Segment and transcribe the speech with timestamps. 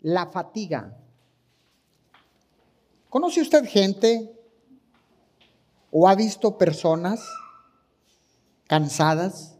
[0.00, 0.96] la fatiga.
[3.08, 4.32] ¿Conoce usted gente
[5.90, 7.26] o ha visto personas
[8.66, 9.56] cansadas,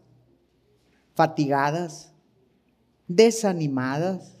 [1.15, 2.11] fatigadas,
[3.07, 4.33] desanimadas,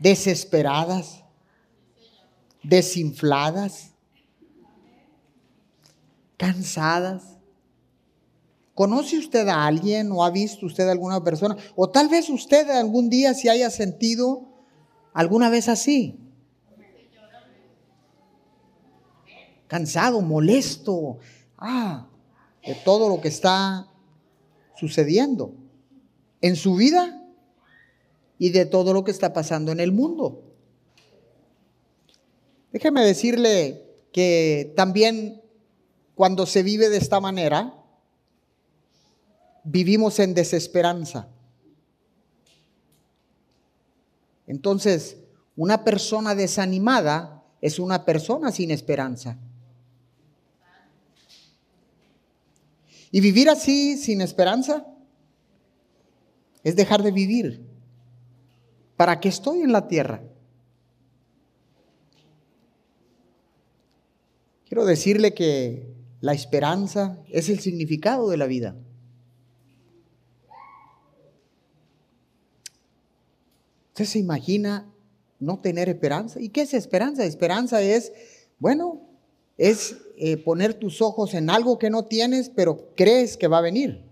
[0.00, 1.22] desesperadas,
[2.62, 3.90] desinfladas,
[6.36, 7.34] cansadas?
[8.74, 11.56] ¿Conoce usted a alguien o ha visto usted a alguna persona?
[11.76, 14.48] O tal vez usted algún día se haya sentido
[15.12, 16.18] alguna vez así.
[19.68, 21.18] Cansado, molesto,
[21.56, 22.08] ah,
[22.66, 23.88] de todo lo que está
[24.76, 25.54] sucediendo
[26.40, 27.22] en su vida
[28.38, 30.42] y de todo lo que está pasando en el mundo.
[32.72, 35.40] Déjeme decirle que también
[36.16, 37.83] cuando se vive de esta manera,
[39.64, 41.28] vivimos en desesperanza.
[44.46, 45.16] Entonces,
[45.56, 49.38] una persona desanimada es una persona sin esperanza.
[53.10, 54.86] Y vivir así, sin esperanza,
[56.62, 57.64] es dejar de vivir.
[58.96, 60.22] ¿Para qué estoy en la tierra?
[64.66, 68.74] Quiero decirle que la esperanza es el significado de la vida.
[73.94, 74.92] ¿Usted se imagina
[75.38, 76.40] no tener esperanza?
[76.40, 77.24] ¿Y qué es esperanza?
[77.24, 78.12] Esperanza es,
[78.58, 79.02] bueno,
[79.56, 83.60] es eh, poner tus ojos en algo que no tienes, pero crees que va a
[83.60, 84.04] venir.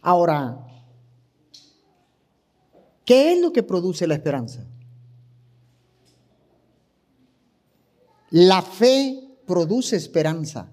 [0.00, 0.66] Ahora,
[3.04, 4.64] ¿qué es lo que produce la esperanza?
[8.30, 10.72] La fe produce esperanza.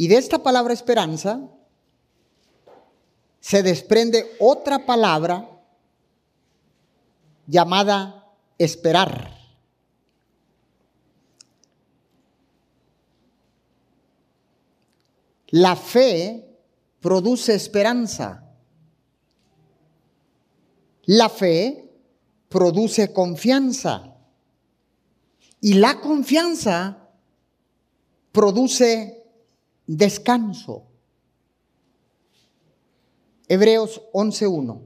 [0.00, 1.46] Y de esta palabra esperanza
[3.38, 5.46] se desprende otra palabra
[7.46, 8.26] llamada
[8.56, 9.30] esperar.
[15.48, 16.48] La fe
[17.00, 18.42] produce esperanza.
[21.04, 21.92] La fe
[22.48, 24.16] produce confianza.
[25.60, 27.06] Y la confianza
[28.32, 29.19] produce
[29.96, 30.84] descanso.
[33.48, 34.80] Hebreos 11.1.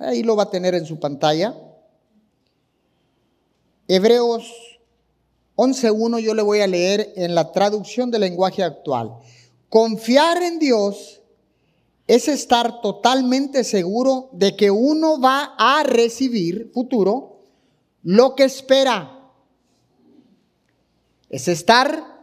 [0.00, 1.54] Ahí lo va a tener en su pantalla.
[3.86, 4.50] Hebreos
[5.54, 9.16] 11.1 yo le voy a leer en la traducción del lenguaje actual.
[9.68, 11.20] Confiar en Dios
[12.08, 17.44] es estar totalmente seguro de que uno va a recibir futuro
[18.02, 19.30] lo que espera.
[21.30, 22.13] Es estar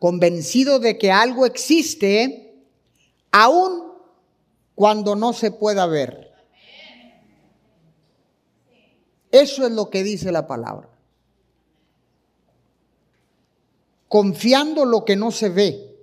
[0.00, 2.64] convencido de que algo existe,
[3.30, 3.92] aún
[4.74, 6.32] cuando no se pueda ver.
[9.30, 10.88] Eso es lo que dice la palabra.
[14.08, 15.96] Confiando lo que no se ve.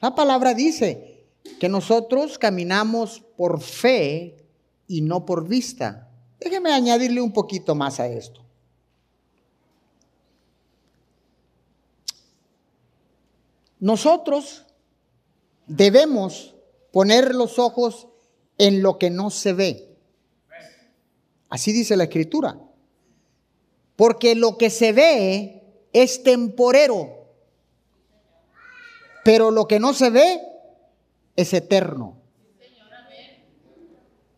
[0.00, 1.26] La palabra dice
[1.60, 4.46] que nosotros caminamos por fe
[4.88, 6.10] y no por vista.
[6.40, 8.47] Déjeme añadirle un poquito más a esto.
[13.80, 14.66] Nosotros
[15.66, 16.54] debemos
[16.92, 18.08] poner los ojos
[18.56, 19.96] en lo que no se ve.
[21.48, 22.58] Así dice la escritura.
[23.96, 25.62] Porque lo que se ve
[25.92, 27.26] es temporero,
[29.24, 30.40] pero lo que no se ve
[31.36, 32.16] es eterno.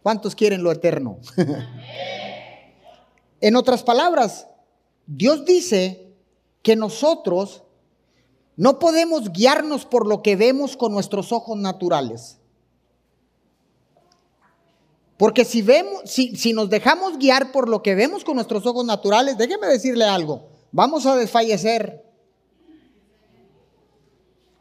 [0.03, 1.19] ¿Cuántos quieren lo eterno?
[3.41, 4.47] en otras palabras,
[5.07, 6.11] Dios dice
[6.63, 7.65] que nosotros
[8.61, 12.37] no podemos guiarnos por lo que vemos con nuestros ojos naturales.
[15.17, 19.39] Porque si vemos, si, nos dejamos guiar por lo que vemos con nuestros ojos naturales,
[19.39, 22.05] déjeme decirle algo, vamos a desfallecer.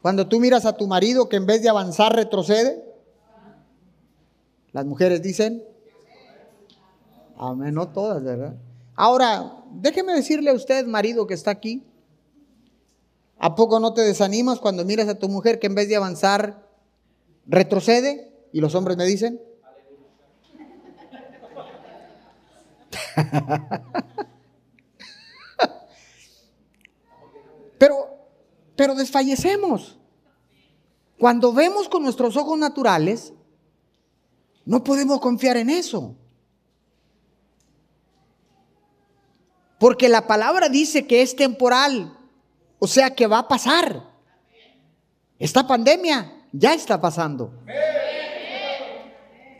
[0.00, 2.82] Cuando tú miras a tu marido que en vez de avanzar retrocede,
[4.72, 5.62] las mujeres dicen,
[7.36, 8.54] amén, no todas, ¿verdad?
[8.96, 11.84] Ahora, déjeme decirle a usted, marido que está aquí,
[13.42, 16.68] ¿A poco no te desanimas cuando miras a tu mujer que en vez de avanzar
[17.46, 18.30] retrocede?
[18.52, 19.40] Y los hombres me dicen.
[27.78, 28.10] pero,
[28.76, 29.98] pero desfallecemos.
[31.18, 33.32] Cuando vemos con nuestros ojos naturales,
[34.66, 36.14] no podemos confiar en eso.
[39.78, 42.19] Porque la palabra dice que es temporal
[42.80, 44.02] O sea que va a pasar.
[45.38, 47.52] Esta pandemia ya está pasando.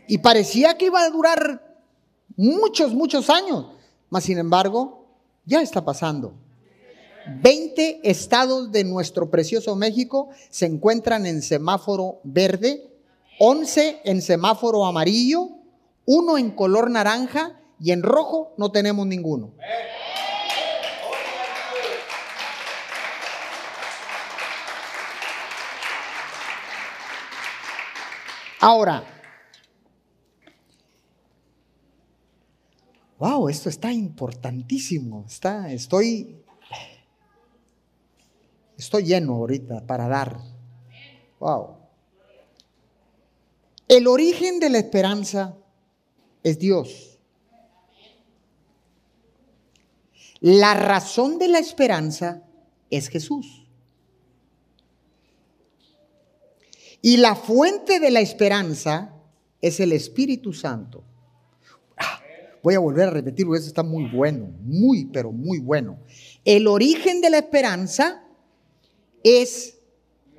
[0.07, 1.77] Y parecía que iba a durar
[2.35, 3.67] muchos, muchos años.
[4.09, 5.05] Mas, sin embargo,
[5.45, 6.33] ya está pasando.
[7.41, 12.91] 20 estados de nuestro precioso México se encuentran en semáforo verde,
[13.39, 15.49] 11 en semáforo amarillo,
[16.05, 19.51] uno en color naranja y en rojo no tenemos ninguno.
[28.63, 29.03] Ahora,
[33.17, 35.25] wow, esto está importantísimo.
[35.27, 36.43] Está, estoy,
[38.77, 40.37] estoy lleno ahorita para dar.
[41.39, 41.75] Wow.
[43.87, 45.57] El origen de la esperanza
[46.43, 47.17] es Dios.
[50.39, 52.43] La razón de la esperanza
[52.91, 53.60] es Jesús.
[57.01, 59.13] Y la fuente de la esperanza
[59.61, 61.03] es el Espíritu Santo.
[61.97, 62.21] Ah,
[62.61, 65.99] voy a volver a repetirlo, eso está muy bueno, muy, pero muy bueno.
[66.45, 68.23] El origen de la esperanza
[69.23, 69.77] es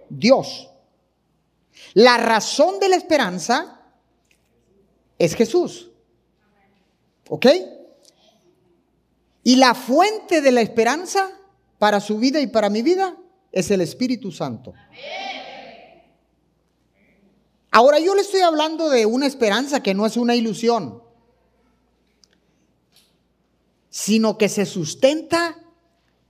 [0.08, 0.68] Dios.
[1.94, 3.80] La razón de la esperanza
[5.18, 5.90] es Jesús.
[7.28, 7.46] ¿Ok?
[9.44, 11.30] Y la fuente de la esperanza
[11.78, 13.16] para su vida y para mi vida
[13.50, 14.72] es el Espíritu Santo.
[17.74, 21.02] Ahora yo le estoy hablando de una esperanza que no es una ilusión,
[23.88, 25.56] sino que se sustenta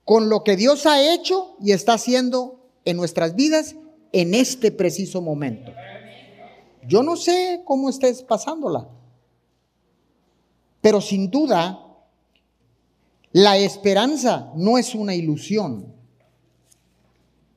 [0.04, 3.74] con lo que Dios ha hecho y está haciendo en nuestras vidas
[4.12, 5.72] en este preciso momento.
[6.86, 8.88] Yo no sé cómo estés pasándola,
[10.80, 11.88] pero sin duda
[13.32, 15.92] la esperanza no es una ilusión.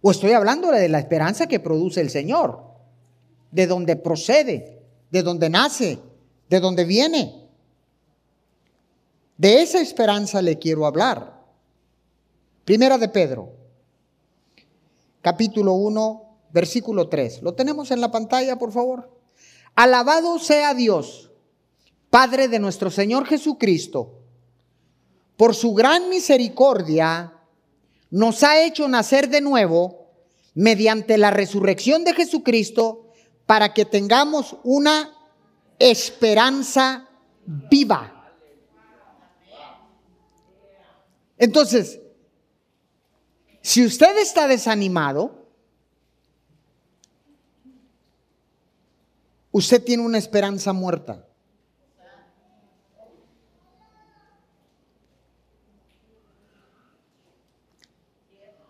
[0.01, 2.74] O estoy hablando de la esperanza que produce el Señor
[3.55, 5.97] de donde procede, de donde nace,
[6.49, 7.47] de donde viene.
[9.37, 11.41] De esa esperanza le quiero hablar.
[12.65, 13.53] Primera de Pedro,
[15.21, 17.43] capítulo 1, versículo 3.
[17.43, 19.09] ¿Lo tenemos en la pantalla, por favor?
[19.73, 21.31] Alabado sea Dios,
[22.09, 24.19] Padre de nuestro Señor Jesucristo,
[25.37, 27.33] por su gran misericordia,
[28.09, 30.09] nos ha hecho nacer de nuevo
[30.55, 33.04] mediante la resurrección de Jesucristo
[33.45, 35.11] para que tengamos una
[35.79, 37.07] esperanza
[37.45, 38.11] viva.
[41.37, 41.99] Entonces,
[43.61, 45.49] si usted está desanimado,
[49.51, 51.25] usted tiene una esperanza muerta.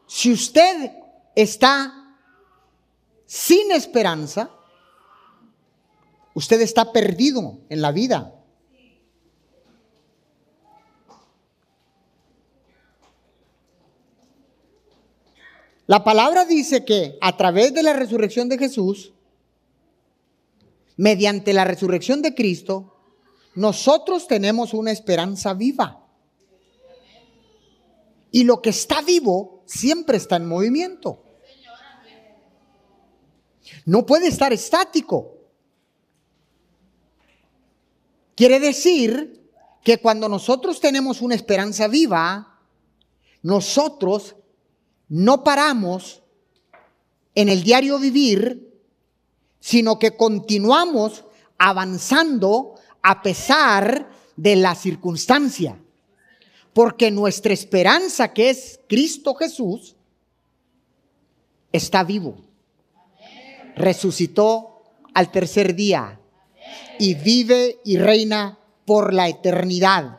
[0.07, 0.91] Si usted
[1.35, 2.17] está
[3.25, 4.49] sin esperanza,
[6.35, 8.35] Usted está perdido en la vida.
[15.87, 19.13] La palabra dice que a través de la resurrección de Jesús,
[20.97, 22.97] mediante la resurrección de Cristo,
[23.55, 26.05] nosotros tenemos una esperanza viva.
[28.31, 31.23] Y lo que está vivo siempre está en movimiento.
[33.85, 35.34] No puede estar estático.
[38.35, 39.49] Quiere decir
[39.83, 42.59] que cuando nosotros tenemos una esperanza viva,
[43.41, 44.35] nosotros
[45.07, 46.21] no paramos
[47.33, 48.73] en el diario vivir,
[49.59, 51.23] sino que continuamos
[51.57, 55.79] avanzando a pesar de la circunstancia.
[56.73, 59.95] Porque nuestra esperanza, que es Cristo Jesús,
[61.71, 62.37] está vivo.
[63.75, 64.81] Resucitó
[65.13, 66.19] al tercer día
[66.99, 70.17] y vive y reina por la eternidad.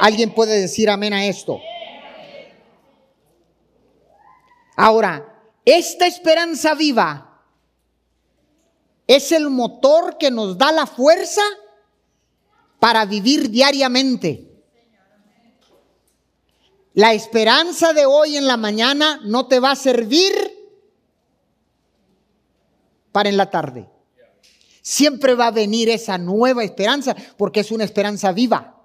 [0.00, 1.60] ¿Alguien puede decir amén a esto?
[4.76, 7.42] Ahora, esta esperanza viva
[9.06, 11.42] es el motor que nos da la fuerza
[12.78, 14.50] para vivir diariamente.
[16.94, 20.32] La esperanza de hoy en la mañana no te va a servir
[23.12, 23.88] para en la tarde.
[24.82, 28.82] Siempre va a venir esa nueva esperanza porque es una esperanza viva.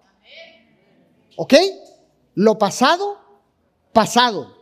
[1.38, 1.54] ¿Ok?
[2.36, 3.18] Lo pasado,
[3.94, 4.56] pasado.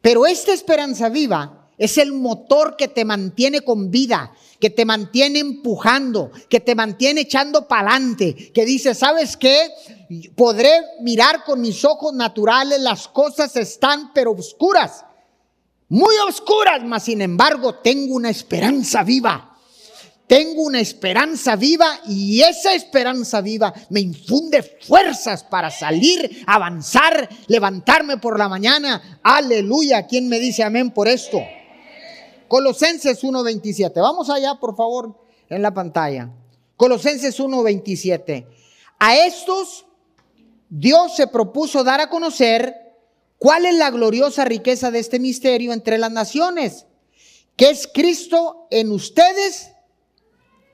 [0.00, 5.38] Pero esta esperanza viva es el motor que te mantiene con vida, que te mantiene
[5.38, 9.70] empujando, que te mantiene echando para adelante, que dice, ¿sabes qué?
[10.36, 15.06] Podré mirar con mis ojos naturales, las cosas están pero oscuras,
[15.88, 19.49] muy oscuras, mas sin embargo tengo una esperanza viva.
[20.30, 28.16] Tengo una esperanza viva y esa esperanza viva me infunde fuerzas para salir, avanzar, levantarme
[28.18, 29.18] por la mañana.
[29.24, 30.06] Aleluya.
[30.06, 31.40] ¿Quién me dice amén por esto?
[32.46, 34.00] Colosenses 1.27.
[34.00, 36.30] Vamos allá, por favor, en la pantalla.
[36.76, 38.46] Colosenses 1.27.
[39.00, 39.84] A estos
[40.68, 42.76] Dios se propuso dar a conocer
[43.36, 46.86] cuál es la gloriosa riqueza de este misterio entre las naciones,
[47.56, 49.72] que es Cristo en ustedes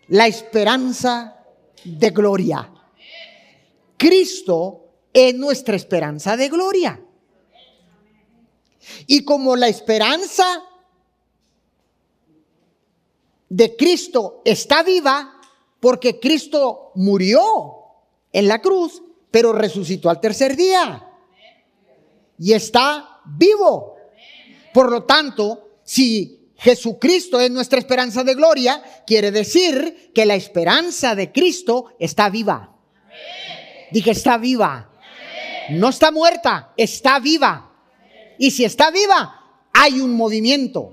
[0.08, 1.44] la esperanza
[1.84, 2.72] de gloria.
[3.96, 7.00] Cristo es nuestra esperanza de gloria.
[9.06, 10.62] Y como la esperanza
[13.48, 15.40] de Cristo está viva,
[15.80, 17.74] porque Cristo murió
[18.32, 21.08] en la cruz, pero resucitó al tercer día.
[22.38, 23.96] Y está vivo.
[24.72, 31.14] Por lo tanto, si Jesucristo es nuestra esperanza de gloria, quiere decir que la esperanza
[31.14, 32.76] de Cristo está viva.
[33.90, 34.90] Dije, está viva.
[35.70, 37.72] No está muerta, está viva.
[38.38, 40.92] Y si está viva, hay un movimiento.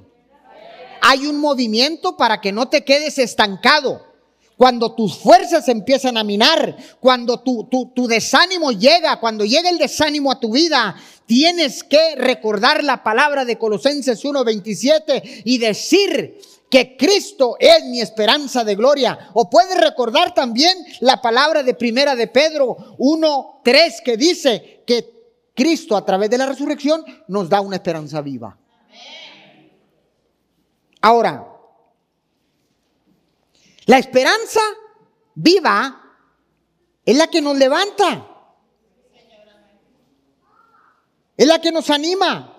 [1.01, 4.13] Hay un movimiento para que no te quedes estancado.
[4.55, 9.77] Cuando tus fuerzas empiezan a minar, cuando tu, tu, tu desánimo llega, cuando llega el
[9.77, 16.39] desánimo a tu vida, tienes que recordar la palabra de Colosenses 1:27 y decir
[16.69, 19.29] que Cristo es mi esperanza de gloria.
[19.33, 25.13] O puedes recordar también la palabra de primera de Pedro 1:3 que dice que
[25.53, 28.57] Cristo a través de la resurrección nos da una esperanza viva.
[31.01, 31.47] Ahora,
[33.85, 34.61] la esperanza
[35.35, 36.01] viva
[37.05, 38.32] es la que nos levanta.
[41.35, 42.49] Es la que nos anima.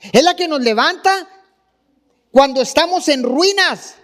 [0.00, 1.28] Es la que nos levanta
[2.30, 3.96] cuando estamos en ruinas.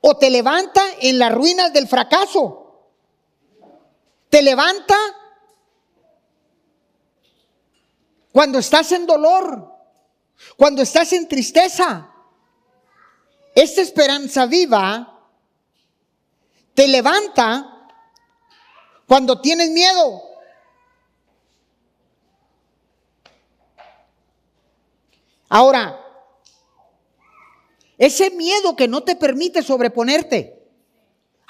[0.00, 2.90] O te levanta en las ruinas del fracaso.
[4.30, 4.96] Te levanta
[8.32, 9.74] cuando estás en dolor.
[10.56, 12.10] Cuando estás en tristeza.
[13.54, 15.20] Esta esperanza viva
[16.74, 17.90] te levanta
[19.06, 20.29] cuando tienes miedo.
[25.50, 26.00] Ahora,
[27.98, 30.59] ese miedo que no te permite sobreponerte.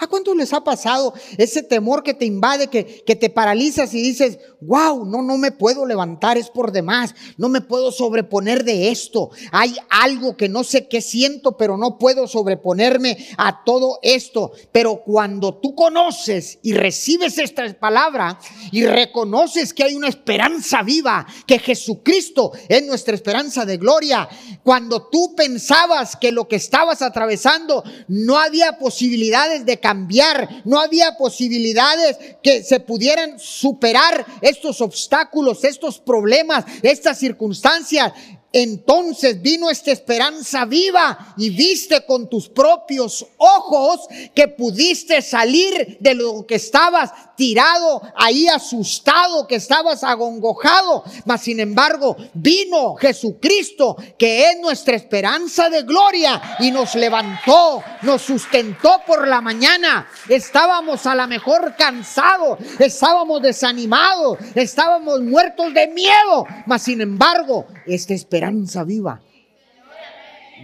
[0.00, 4.00] ¿A cuántos les ha pasado ese temor que te invade, que, que, te paralizas y
[4.00, 8.88] dices, wow, no, no me puedo levantar, es por demás, no me puedo sobreponer de
[8.88, 9.28] esto.
[9.52, 14.52] Hay algo que no sé qué siento, pero no puedo sobreponerme a todo esto.
[14.72, 18.38] Pero cuando tú conoces y recibes esta palabra
[18.72, 24.26] y reconoces que hay una esperanza viva, que Jesucristo es nuestra esperanza de gloria,
[24.62, 30.78] cuando tú pensabas que lo que estabas atravesando no había posibilidades de cambiar, cambiar, no
[30.78, 38.12] había posibilidades que se pudieran superar estos obstáculos, estos problemas, estas circunstancias.
[38.52, 46.14] Entonces vino esta esperanza viva y viste con tus propios ojos que pudiste salir de
[46.14, 51.04] lo que estabas tirado ahí asustado, que estabas agongojado.
[51.26, 58.22] Mas sin embargo vino Jesucristo que es nuestra esperanza de gloria y nos levantó, nos
[58.22, 60.08] sustentó por la mañana.
[60.28, 66.46] Estábamos a la mejor cansados, estábamos desanimados, estábamos muertos de miedo.
[66.66, 69.20] Mas sin embargo esta esperanza esperanza viva.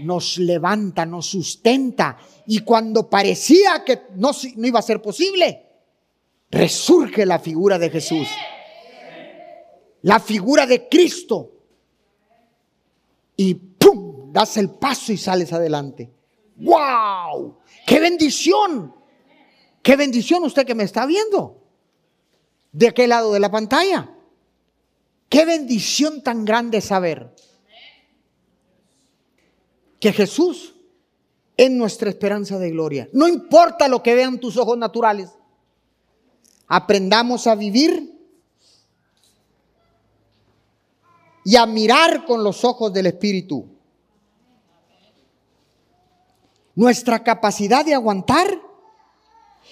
[0.03, 2.17] Nos levanta, nos sustenta.
[2.47, 5.63] Y cuando parecía que no, no iba a ser posible,
[6.51, 8.29] resurge la figura de Jesús.
[10.03, 11.53] La figura de Cristo.
[13.37, 14.33] Y ¡pum!
[14.33, 16.11] Das el paso y sales adelante.
[16.57, 17.59] ¡Wow!
[17.87, 18.95] ¡Qué bendición!
[19.83, 21.63] ¡Qué bendición usted que me está viendo!
[22.73, 24.11] ¿De qué lado de la pantalla?
[25.29, 27.35] ¡Qué bendición tan grande saber!
[30.01, 30.75] Que Jesús
[31.57, 33.09] es nuestra esperanza de gloria.
[33.13, 35.31] No importa lo que vean tus ojos naturales.
[36.67, 38.13] Aprendamos a vivir
[41.45, 43.67] y a mirar con los ojos del Espíritu.
[46.75, 48.61] Nuestra capacidad de aguantar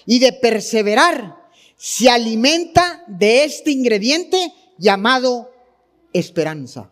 [0.07, 1.45] y de perseverar
[1.76, 5.50] se alimenta de este ingrediente llamado
[6.12, 6.90] esperanza.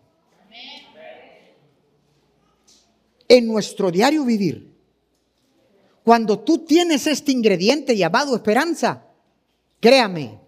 [3.32, 4.76] En nuestro diario vivir,
[6.04, 9.06] cuando tú tienes este ingrediente llamado esperanza,
[9.80, 10.38] créame,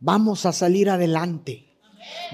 [0.00, 1.62] vamos a salir adelante.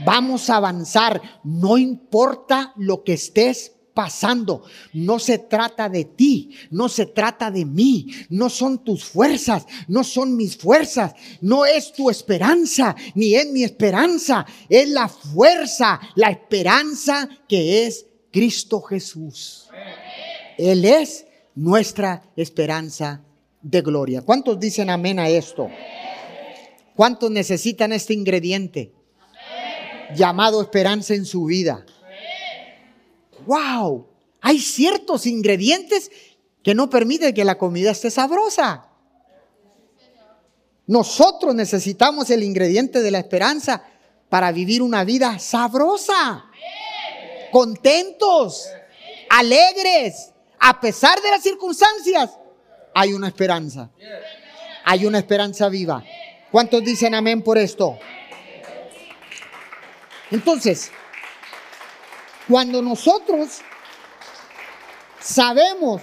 [0.06, 4.64] Vamos a avanzar, no importa lo que estés pasando.
[4.94, 10.04] No se trata de ti, no se trata de mí, no son tus fuerzas, no
[10.04, 16.30] son mis fuerzas, no es tu esperanza, ni es mi esperanza, es la fuerza, la
[16.30, 19.68] esperanza que es Cristo Jesús.
[20.58, 23.20] Él es nuestra esperanza
[23.60, 24.22] de gloria.
[24.22, 25.68] ¿Cuántos dicen amén a esto?
[26.96, 28.92] ¿Cuántos necesitan este ingrediente
[30.14, 31.84] llamado esperanza en su vida?
[33.46, 34.06] wow,
[34.40, 36.10] hay ciertos ingredientes
[36.62, 38.88] que no permiten que la comida esté sabrosa.
[40.86, 43.84] Nosotros necesitamos el ingrediente de la esperanza
[44.28, 46.46] para vivir una vida sabrosa,
[47.52, 48.68] contentos,
[49.30, 52.30] alegres, a pesar de las circunstancias.
[52.94, 53.90] Hay una esperanza.
[54.84, 56.02] Hay una esperanza viva.
[56.50, 57.98] ¿Cuántos dicen amén por esto?
[60.30, 60.90] Entonces,
[62.48, 63.60] cuando nosotros
[65.20, 66.02] sabemos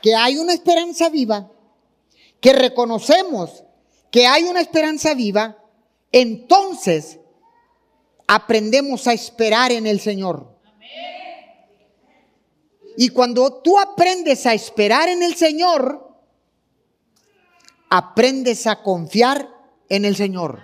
[0.00, 1.50] que hay una esperanza viva,
[2.40, 3.64] que reconocemos
[4.10, 5.58] que hay una esperanza viva,
[6.10, 7.18] entonces
[8.26, 10.55] aprendemos a esperar en el Señor.
[12.96, 16.06] Y cuando tú aprendes a esperar en el Señor,
[17.90, 19.48] aprendes a confiar
[19.88, 20.62] en el Señor.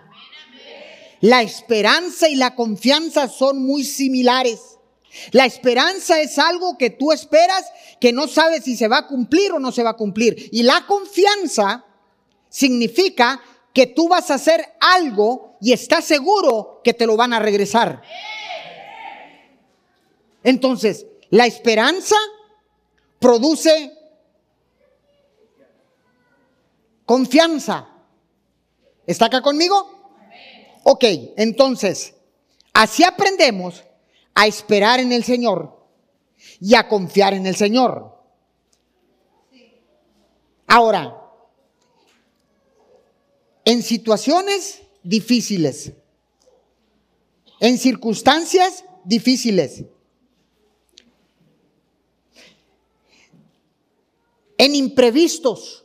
[1.20, 4.78] La esperanza y la confianza son muy similares.
[5.30, 7.64] La esperanza es algo que tú esperas
[8.00, 10.48] que no sabes si se va a cumplir o no se va a cumplir.
[10.52, 11.84] Y la confianza
[12.48, 13.40] significa
[13.72, 18.02] que tú vas a hacer algo y estás seguro que te lo van a regresar.
[20.42, 22.16] Entonces, la esperanza
[23.18, 23.90] produce
[27.06, 27.88] confianza.
[29.06, 30.20] ¿Está acá conmigo?
[30.82, 31.04] Ok,
[31.38, 32.14] entonces,
[32.74, 33.82] así aprendemos
[34.34, 35.88] a esperar en el Señor
[36.60, 38.14] y a confiar en el Señor.
[40.66, 41.18] Ahora,
[43.64, 45.92] en situaciones difíciles,
[47.58, 49.84] en circunstancias difíciles,
[54.62, 55.84] en imprevistos,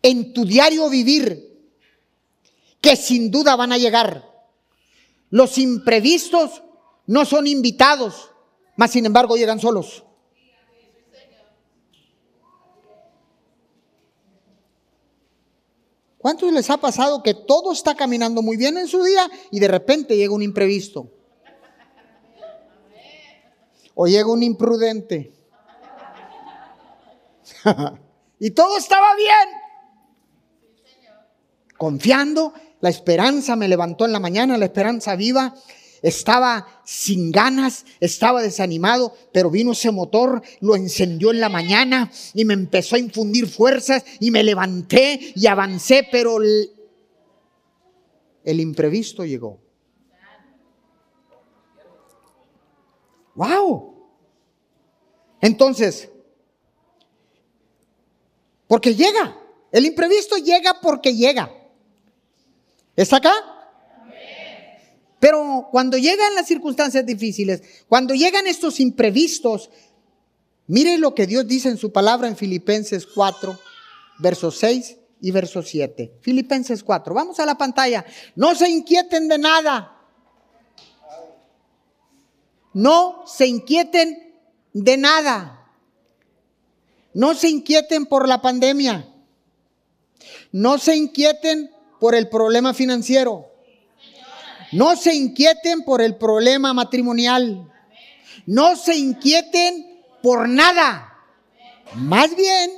[0.00, 1.62] en tu diario vivir,
[2.80, 4.24] que sin duda van a llegar.
[5.28, 6.62] Los imprevistos
[7.06, 8.30] no son invitados,
[8.76, 10.04] mas sin embargo llegan solos.
[16.16, 19.68] ¿Cuántos les ha pasado que todo está caminando muy bien en su día y de
[19.68, 21.12] repente llega un imprevisto?
[23.94, 25.43] O llega un imprudente.
[28.38, 29.60] y todo estaba bien.
[31.76, 35.54] Confiando, la esperanza me levantó en la mañana, la esperanza viva
[36.04, 42.44] estaba sin ganas, estaba desanimado, pero vino ese motor, lo encendió en la mañana y
[42.44, 46.70] me empezó a infundir fuerzas y me levanté y avancé, pero el,
[48.60, 49.58] imprevisto llegó.
[53.34, 53.94] ¡Wow!
[55.40, 56.10] Entonces,
[58.66, 59.36] porque llega,
[59.72, 61.52] el imprevisto llega porque llega.
[62.96, 63.32] ¿Está acá?
[65.24, 69.70] Pero cuando llegan las circunstancias difíciles, cuando llegan estos imprevistos,
[70.66, 73.58] mire lo que Dios dice en su palabra en Filipenses 4,
[74.18, 76.18] versos 6 y verso 7.
[76.20, 78.04] Filipenses 4, vamos a la pantalla.
[78.36, 79.98] No se inquieten de nada.
[82.74, 84.34] No se inquieten
[84.74, 85.63] de nada.
[87.14, 89.08] No se inquieten por la pandemia.
[90.50, 93.50] No se inquieten por el problema financiero.
[94.72, 97.72] No se inquieten por el problema matrimonial.
[98.46, 101.12] No se inquieten por nada.
[101.94, 102.70] Más bien,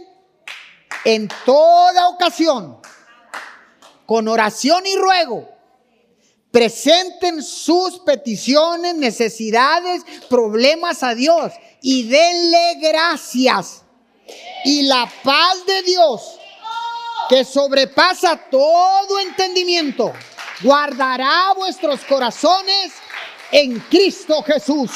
[1.04, 2.78] en toda ocasión,
[4.04, 5.48] con oración y ruego,
[6.50, 13.85] presenten sus peticiones, necesidades, problemas a Dios y denle gracias.
[14.64, 16.38] Y la paz de Dios,
[17.28, 20.12] que sobrepasa todo entendimiento,
[20.62, 22.92] guardará vuestros corazones
[23.52, 24.90] en Cristo Jesús.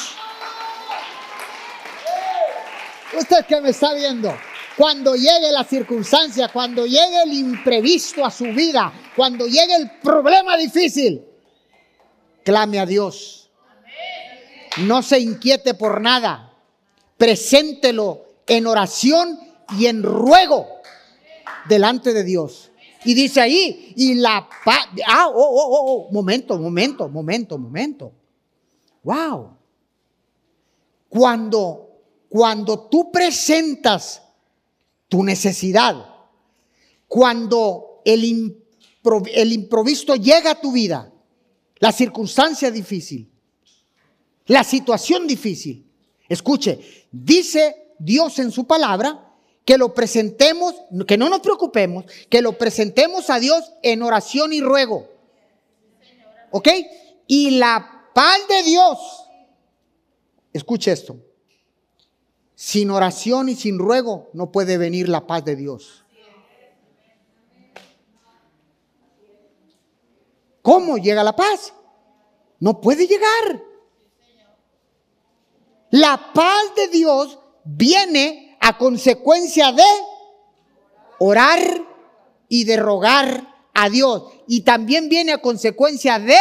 [3.17, 4.33] Usted que me está viendo,
[4.77, 10.55] cuando llegue la circunstancia, cuando llegue el imprevisto a su vida, cuando llegue el problema
[10.55, 11.21] difícil,
[12.43, 13.49] clame a Dios.
[14.77, 16.53] No se inquiete por nada.
[17.17, 19.39] Preséntelo en oración
[19.79, 20.67] y en ruego
[21.69, 22.69] delante de Dios.
[23.05, 28.11] Y dice ahí, y la paz, ah, oh, oh, oh, oh, momento, momento, momento, momento.
[29.03, 29.57] Wow.
[31.07, 34.21] Cuando, cuando tú presentas
[35.07, 36.05] tu necesidad,
[37.07, 38.57] cuando el,
[39.33, 41.09] el improviso llega a tu vida,
[41.79, 43.31] la circunstancia difícil,
[44.47, 45.89] la situación difícil,
[46.27, 49.31] escuche, dice Dios en su palabra
[49.63, 50.73] que lo presentemos,
[51.07, 55.07] que no nos preocupemos, que lo presentemos a Dios en oración y ruego.
[56.49, 56.67] ¿Ok?
[57.27, 58.97] Y la paz de Dios,
[60.51, 61.17] escuche esto,
[62.55, 66.03] sin oración y sin ruego no puede venir la paz de Dios.
[70.63, 71.73] ¿Cómo llega la paz?
[72.59, 73.63] No puede llegar.
[75.91, 79.83] La paz de Dios viene a consecuencia de
[81.19, 81.59] orar
[82.47, 84.23] y de rogar a Dios.
[84.47, 86.37] Y también viene a consecuencia de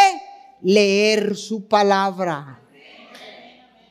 [0.63, 2.61] leer su palabra.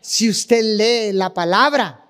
[0.01, 2.05] Si usted lee la palabra,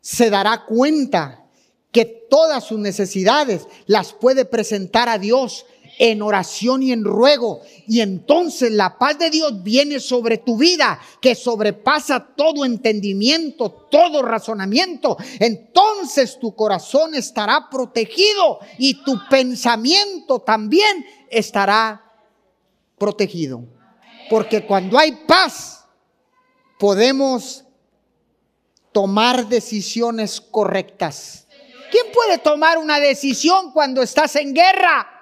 [0.00, 1.44] se dará cuenta
[1.92, 5.66] que todas sus necesidades las puede presentar a Dios
[5.98, 7.60] en oración y en ruego.
[7.86, 14.22] Y entonces la paz de Dios viene sobre tu vida, que sobrepasa todo entendimiento, todo
[14.22, 15.16] razonamiento.
[15.40, 22.04] Entonces tu corazón estará protegido y tu pensamiento también estará
[22.96, 23.64] protegido.
[24.30, 25.84] Porque cuando hay paz,
[26.78, 27.64] podemos
[28.92, 31.46] tomar decisiones correctas.
[31.90, 35.17] ¿Quién puede tomar una decisión cuando estás en guerra?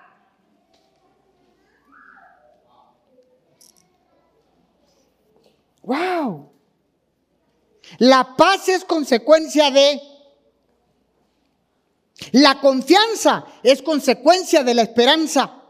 [5.86, 6.52] Wow.
[7.98, 10.00] La paz es consecuencia de...
[12.32, 15.62] La confianza es consecuencia de la esperanza.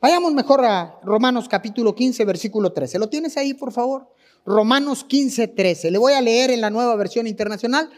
[0.00, 2.98] Vayamos mejor a Romanos capítulo 15, versículo 13.
[2.98, 4.12] ¿Lo tienes ahí, por favor?
[4.44, 5.92] Romanos 15, 13.
[5.92, 7.88] Le voy a leer en la nueva versión internacional.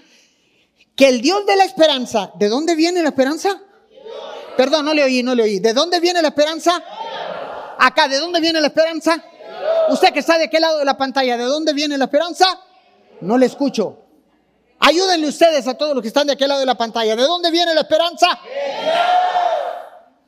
[0.95, 3.63] Que el Dios de la esperanza, ¿de dónde viene la esperanza?
[4.57, 5.61] Perdón, no le oí, no le oí.
[5.61, 6.85] ¿De dónde viene la esperanza?
[7.85, 9.23] Acá, ¿de dónde viene la esperanza?
[9.91, 12.59] Usted que está de qué lado de la pantalla, ¿de dónde viene la esperanza?
[13.21, 13.99] No le escucho.
[14.79, 17.15] Ayúdenle ustedes a todos los que están de aquel lado de la pantalla.
[17.15, 18.41] ¿De dónde viene la esperanza?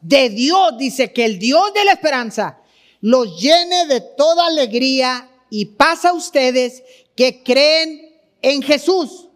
[0.03, 2.59] De Dios, dice que el Dios de la esperanza
[3.01, 6.83] los llene de toda alegría y paz a ustedes
[7.17, 9.29] que creen en Jesús,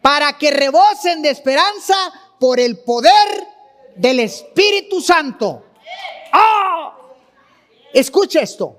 [0.00, 1.96] para que rebosen de esperanza
[2.40, 3.46] por el poder
[3.94, 5.66] del Espíritu Santo.
[6.32, 7.00] ¡Ah!
[7.92, 8.78] Escucha esto.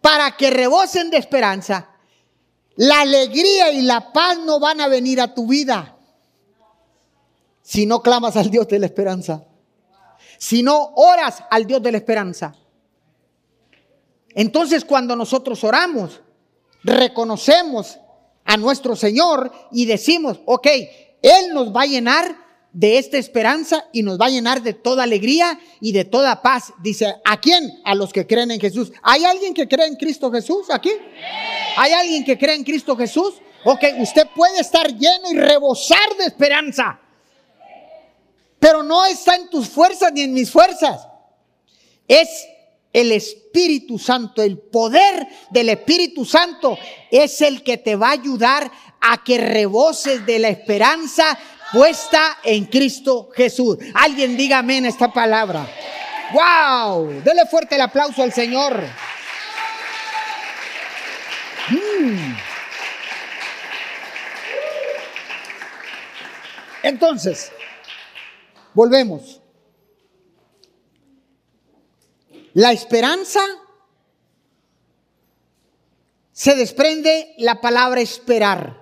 [0.00, 1.90] Para que rebosen de esperanza,
[2.76, 5.96] la alegría y la paz no van a venir a tu vida
[7.62, 9.44] si no clamas al Dios de la esperanza.
[10.38, 12.54] Si no oras al Dios de la esperanza.
[14.30, 16.20] Entonces cuando nosotros oramos,
[16.82, 17.98] reconocemos
[18.44, 20.66] a nuestro Señor y decimos, ok,
[21.20, 25.02] Él nos va a llenar de esta esperanza y nos va a llenar de toda
[25.02, 26.72] alegría y de toda paz.
[26.82, 27.80] Dice, ¿a quién?
[27.84, 28.92] A los que creen en Jesús.
[29.02, 30.92] ¿Hay alguien que cree en Cristo Jesús aquí?
[31.76, 33.34] ¿Hay alguien que cree en Cristo Jesús?
[33.64, 37.00] Ok, usted puede estar lleno y rebosar de esperanza,
[38.58, 41.06] pero no está en tus fuerzas ni en mis fuerzas.
[42.06, 42.28] Es
[42.92, 46.78] el Espíritu Santo, el poder del Espíritu Santo
[47.10, 51.38] es el que te va a ayudar a que reboses de la esperanza
[51.72, 53.78] puesta en Cristo Jesús.
[53.94, 55.66] Alguien diga amén esta palabra.
[56.32, 57.22] ¡Wow!
[57.22, 58.82] Dele fuerte el aplauso al Señor.
[61.70, 62.34] Mm.
[66.82, 67.52] Entonces,
[68.74, 69.40] volvemos.
[72.54, 73.40] La esperanza
[76.32, 78.80] se desprende la palabra esperar.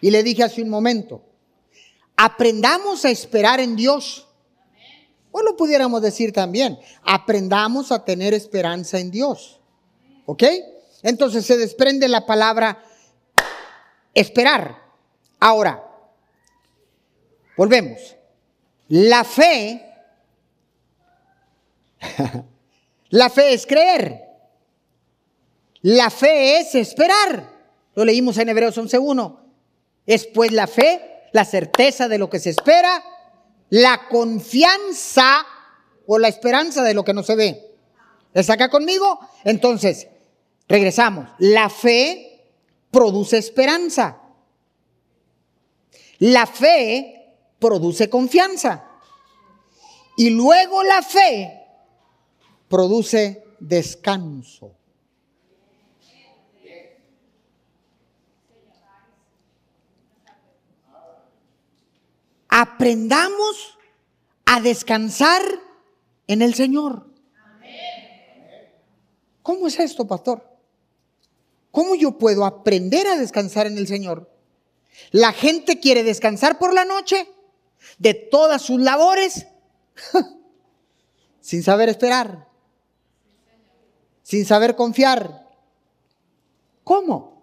[0.00, 1.29] Y le dije hace un momento,
[2.22, 4.28] Aprendamos a esperar en Dios.
[5.30, 9.58] O lo pudiéramos decir también, aprendamos a tener esperanza en Dios.
[10.26, 10.42] ¿Ok?
[11.02, 12.84] Entonces se desprende la palabra
[14.12, 14.82] esperar.
[15.38, 15.82] Ahora,
[17.56, 17.98] volvemos.
[18.88, 19.82] La fe,
[23.08, 24.20] la fe es creer.
[25.80, 27.50] La fe es esperar.
[27.94, 29.38] Lo leímos en Hebreos 11.1.
[30.04, 33.02] Es pues la fe la certeza de lo que se espera,
[33.70, 35.44] la confianza
[36.06, 37.76] o la esperanza de lo que no se ve.
[38.34, 39.20] ¿Está acá conmigo?
[39.44, 40.08] Entonces,
[40.68, 41.28] regresamos.
[41.38, 42.42] La fe
[42.90, 44.18] produce esperanza.
[46.18, 48.84] La fe produce confianza.
[50.16, 51.60] Y luego la fe
[52.68, 54.79] produce descanso.
[62.60, 63.78] Aprendamos
[64.44, 65.40] a descansar
[66.26, 67.06] en el Señor.
[69.42, 70.46] ¿Cómo es esto, pastor?
[71.70, 74.30] ¿Cómo yo puedo aprender a descansar en el Señor?
[75.10, 77.26] La gente quiere descansar por la noche
[77.96, 79.46] de todas sus labores
[81.40, 82.46] sin saber esperar,
[84.22, 85.48] sin saber confiar.
[86.84, 87.42] ¿Cómo?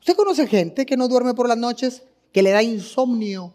[0.00, 3.54] ¿Usted conoce gente que no duerme por las noches, que le da insomnio?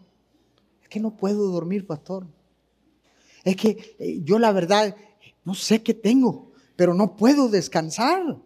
[0.82, 2.26] Es que no puedo dormir, pastor.
[3.44, 4.96] Es que eh, yo la verdad
[5.44, 8.36] no sé qué tengo, pero no puedo descansar.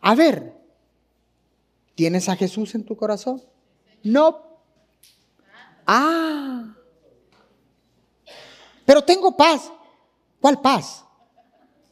[0.00, 0.56] A ver,
[1.94, 3.42] ¿tienes a Jesús en tu corazón?
[4.02, 4.40] No.
[5.86, 6.74] Ah.
[8.86, 9.70] Pero tengo paz.
[10.40, 11.04] ¿Cuál paz?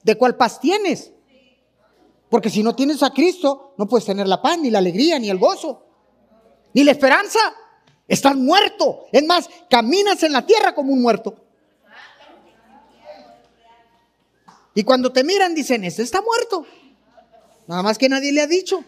[0.03, 1.13] ¿De cuál paz tienes?
[2.31, 5.29] Porque si no tienes a Cristo, no puedes tener la paz, ni la alegría, ni
[5.29, 5.88] el gozo,
[6.75, 7.39] ni la esperanza.
[8.07, 9.07] Estás muerto.
[9.13, 11.45] Es más, caminas en la tierra como un muerto.
[14.75, 16.65] Y cuando te miran dicen, este está muerto.
[17.67, 18.83] Nada más que nadie le ha dicho.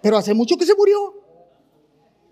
[0.00, 1.14] Pero hace mucho que se murió.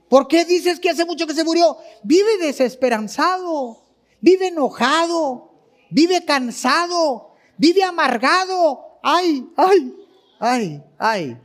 [0.09, 1.77] ¿Por qué dices que hace mucho que se murió?
[2.03, 3.83] Vive desesperanzado,
[4.21, 5.53] vive enojado,
[5.91, 8.99] vive cansado, vive amargado.
[9.03, 9.95] Ay, ay,
[10.39, 11.37] ay, ay.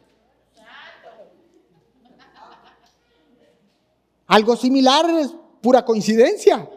[4.33, 6.67] Algo similar es pura coincidencia.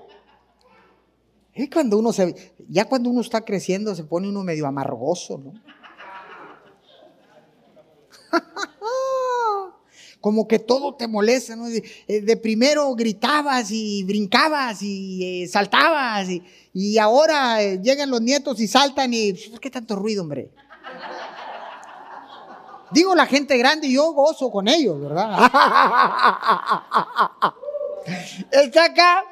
[1.55, 5.55] Y cuando uno se, ya cuando uno está creciendo se pone uno medio amargoso, ¿no?
[10.21, 11.71] Como que todo te molesta, ¿no?
[11.71, 16.29] De, eh, primero gritabas y brincabas y eh, saltabas
[16.75, 20.51] y, ahora eh, llegan los nietos y saltan y pues, ¿qué tanto ruido, hombre?
[22.90, 25.38] Digo la gente grande y yo gozo con ellos, ¿verdad?
[28.53, 29.25] Está acá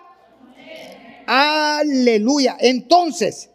[1.27, 2.57] Aleluya.
[2.61, 3.51] Entonces,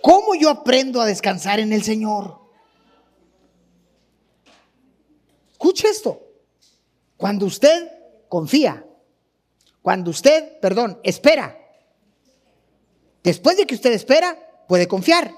[0.00, 2.40] ¿cómo yo aprendo a descansar en el Señor?
[5.52, 6.20] Escuche esto.
[7.16, 7.90] Cuando usted
[8.28, 8.84] confía,
[9.80, 11.56] cuando usted, perdón, espera,
[13.22, 15.32] después de que usted espera, puede confiar.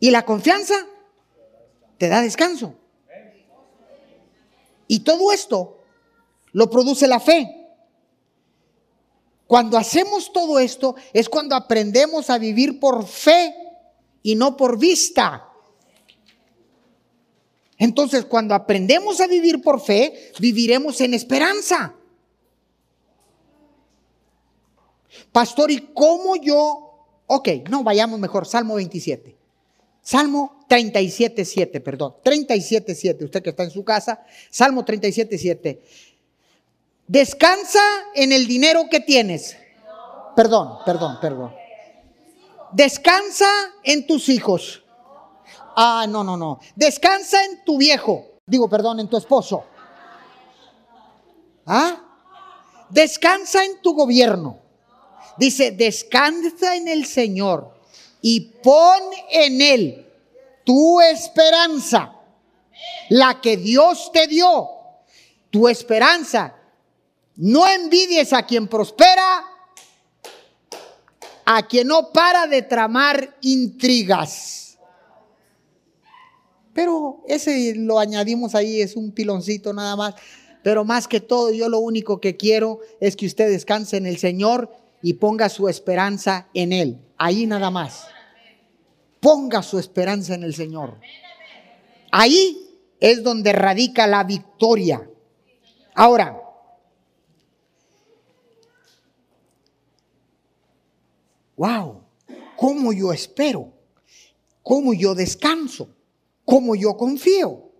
[0.00, 0.74] Y la confianza
[1.98, 2.74] te da descanso.
[4.88, 5.82] Y todo esto
[6.52, 7.66] lo produce la fe.
[9.46, 13.54] Cuando hacemos todo esto es cuando aprendemos a vivir por fe
[14.22, 15.48] y no por vista.
[17.78, 21.94] Entonces, cuando aprendemos a vivir por fe, viviremos en esperanza.
[25.30, 27.06] Pastor, ¿y cómo yo?
[27.26, 29.36] Ok, no, vayamos mejor, Salmo 27.
[30.06, 35.82] Salmo 37, 7, perdón, 37, 7, usted que está en su casa, Salmo 37, 7.
[37.08, 37.80] Descansa
[38.14, 39.56] en el dinero que tienes.
[40.36, 41.52] Perdón, perdón, perdón.
[42.70, 43.50] Descansa
[43.82, 44.84] en tus hijos.
[45.74, 46.60] Ah, no, no, no.
[46.76, 48.38] Descansa en tu viejo.
[48.46, 49.64] Digo, perdón, en tu esposo.
[51.66, 52.00] ¿Ah?
[52.90, 54.60] Descansa en tu gobierno.
[55.36, 57.75] Dice, descansa en el Señor
[58.28, 60.04] y pon en Él
[60.64, 62.12] tu esperanza,
[63.08, 64.68] la que Dios te dio.
[65.48, 66.56] Tu esperanza
[67.36, 69.44] no envidies a quien prospera,
[71.44, 74.76] a quien no para de tramar intrigas.
[76.72, 80.16] Pero ese lo añadimos ahí, es un piloncito nada más.
[80.64, 84.18] Pero más que todo, yo lo único que quiero es que usted descanse en el
[84.18, 84.68] Señor
[85.00, 86.98] y ponga su esperanza en Él.
[87.18, 88.15] Ahí nada más.
[89.20, 91.00] Ponga su esperanza en el Señor.
[92.10, 92.56] Ahí
[93.00, 95.08] es donde radica la victoria.
[95.94, 96.40] Ahora,
[101.56, 102.02] wow,
[102.56, 103.72] ¿cómo yo espero?
[104.62, 105.88] ¿Cómo yo descanso?
[106.44, 107.70] ¿Cómo yo confío?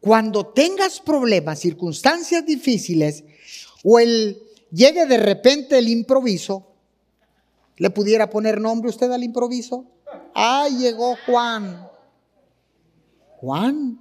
[0.00, 3.24] Cuando tengas problemas, circunstancias difíciles,
[3.84, 4.42] o el
[4.72, 6.71] llegue de repente el improviso,
[7.82, 9.84] ¿le pudiera poner nombre usted al improviso?
[10.36, 11.88] Ah, llegó Juan.
[13.40, 14.00] Juan.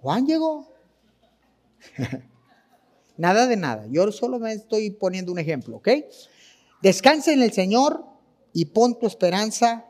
[0.00, 0.72] Juan llegó.
[3.18, 3.84] Nada de nada.
[3.90, 5.88] Yo solo me estoy poniendo un ejemplo, ¿ok?
[6.80, 8.02] Descansa en el Señor
[8.54, 9.84] y pon tu esperanza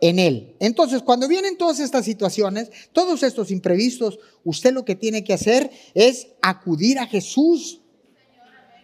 [0.00, 0.54] en Él.
[0.60, 5.72] Entonces, cuando vienen todas estas situaciones, todos estos imprevistos, usted lo que tiene que hacer
[5.94, 7.80] es acudir a Jesús.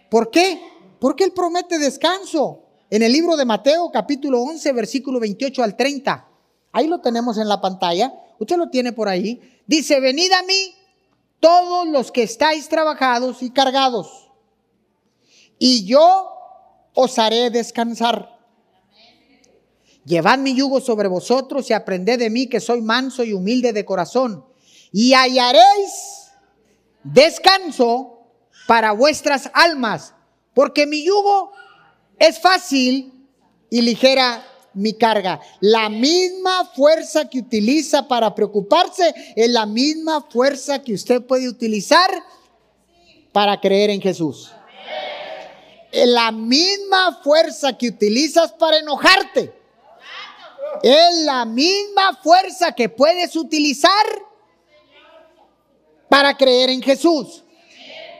[0.09, 0.59] ¿Por qué?
[0.99, 2.63] Porque Él promete descanso.
[2.89, 6.27] En el libro de Mateo, capítulo 11, versículo 28 al 30.
[6.71, 8.13] Ahí lo tenemos en la pantalla.
[8.39, 9.61] Usted lo tiene por ahí.
[9.67, 10.75] Dice, venid a mí
[11.39, 14.29] todos los que estáis trabajados y cargados,
[15.57, 16.31] y yo
[16.93, 18.37] os haré descansar.
[20.05, 23.85] Llevad mi yugo sobre vosotros y aprended de mí que soy manso y humilde de
[23.85, 24.45] corazón,
[24.91, 26.31] y hallaréis
[27.03, 28.23] descanso
[28.67, 30.13] para vuestras almas,
[30.53, 31.51] porque mi yugo
[32.17, 33.13] es fácil
[33.69, 35.39] y ligera mi carga.
[35.59, 42.09] La misma fuerza que utiliza para preocuparse es la misma fuerza que usted puede utilizar
[43.31, 44.51] para creer en Jesús.
[45.91, 49.53] Es la misma fuerza que utilizas para enojarte.
[50.83, 53.89] Es la misma fuerza que puedes utilizar
[56.07, 57.43] para creer en Jesús.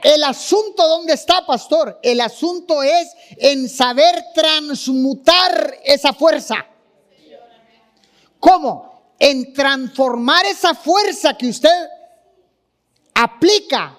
[0.04, 2.00] El asunto, ¿dónde está, pastor?
[2.02, 6.66] El asunto es en saber transmutar esa fuerza.
[8.40, 9.14] ¿Cómo?
[9.20, 11.90] En transformar esa fuerza que usted
[13.14, 13.98] aplica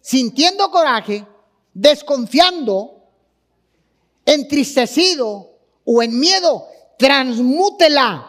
[0.00, 1.26] sintiendo coraje,
[1.72, 3.02] desconfiando,
[4.26, 6.66] entristecido o en miedo,
[6.98, 8.26] transmútela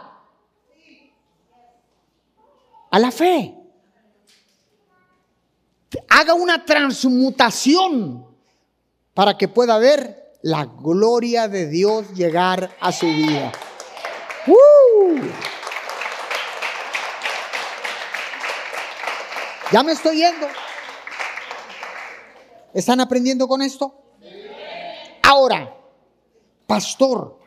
[2.89, 3.61] a la fe
[6.10, 8.25] haga una transmutación
[9.13, 13.51] para que pueda ver la gloria de Dios llegar a su vida.
[14.47, 15.19] ¡Uh!
[19.71, 20.47] Ya me estoy yendo.
[22.73, 23.95] ¿Están aprendiendo con esto?
[25.21, 25.73] Ahora,
[26.67, 27.39] pastor,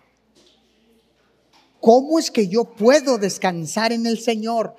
[1.80, 4.76] ¿cómo es que yo puedo descansar en el Señor?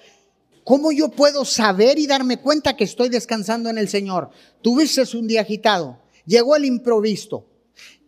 [0.65, 4.31] ¿Cómo yo puedo saber y darme cuenta que estoy descansando en el Señor?
[4.63, 7.45] Tuviste un día agitado, llegó el improvisto,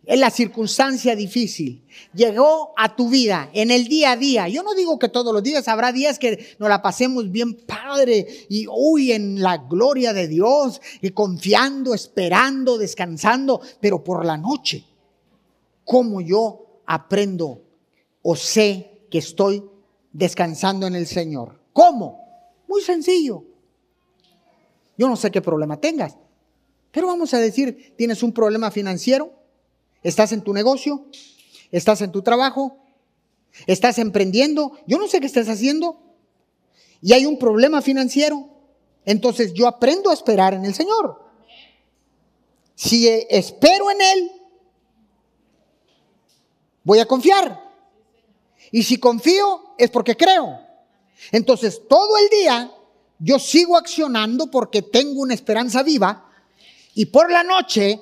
[0.04, 4.48] en la circunstancia difícil, llegó a tu vida en el día a día.
[4.48, 8.26] Yo no digo que todos los días, habrá días que nos la pasemos bien padre
[8.48, 14.84] y uy, en la gloria de Dios y confiando, esperando, descansando, pero por la noche,
[15.84, 17.62] ¿cómo yo aprendo
[18.22, 19.62] o sé que estoy
[20.12, 21.60] descansando en el Señor?
[21.72, 22.27] ¿Cómo?
[22.68, 23.44] Muy sencillo.
[24.96, 26.16] Yo no sé qué problema tengas,
[26.92, 29.32] pero vamos a decir, tienes un problema financiero,
[30.02, 31.06] estás en tu negocio,
[31.70, 32.78] estás en tu trabajo,
[33.66, 36.02] estás emprendiendo, yo no sé qué estás haciendo,
[37.00, 38.48] y hay un problema financiero,
[39.04, 41.24] entonces yo aprendo a esperar en el Señor.
[42.74, 44.32] Si espero en Él,
[46.84, 47.60] voy a confiar.
[48.70, 50.67] Y si confío es porque creo.
[51.32, 52.72] Entonces, todo el día
[53.18, 56.30] yo sigo accionando porque tengo una esperanza viva
[56.94, 58.00] y por la noche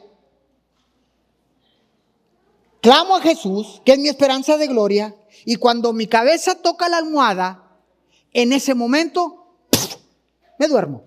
[2.80, 6.98] clamo a Jesús, que es mi esperanza de gloria, y cuando mi cabeza toca la
[6.98, 7.80] almohada,
[8.32, 9.56] en ese momento
[10.58, 11.04] me duermo.